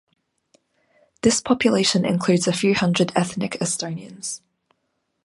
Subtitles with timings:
[1.21, 4.41] This population includes a few hundred ethnic Estonians.